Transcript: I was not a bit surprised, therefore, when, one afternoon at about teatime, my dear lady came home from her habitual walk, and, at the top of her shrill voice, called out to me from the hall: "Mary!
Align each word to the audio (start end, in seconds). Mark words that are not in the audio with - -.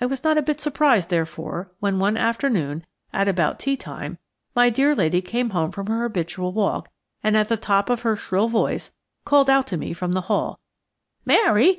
I 0.00 0.06
was 0.06 0.22
not 0.22 0.38
a 0.38 0.42
bit 0.42 0.60
surprised, 0.60 1.08
therefore, 1.08 1.72
when, 1.80 1.98
one 1.98 2.16
afternoon 2.16 2.86
at 3.12 3.26
about 3.26 3.58
teatime, 3.58 4.16
my 4.54 4.70
dear 4.70 4.94
lady 4.94 5.20
came 5.20 5.50
home 5.50 5.72
from 5.72 5.88
her 5.88 6.02
habitual 6.04 6.52
walk, 6.52 6.88
and, 7.24 7.36
at 7.36 7.48
the 7.48 7.56
top 7.56 7.90
of 7.90 8.02
her 8.02 8.14
shrill 8.14 8.46
voice, 8.46 8.92
called 9.24 9.50
out 9.50 9.66
to 9.66 9.76
me 9.76 9.92
from 9.92 10.12
the 10.12 10.30
hall: 10.30 10.60
"Mary! 11.24 11.74